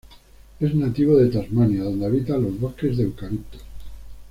[0.59, 3.61] Es nativo de Tasmania donde habita los bosques de eucaliptos.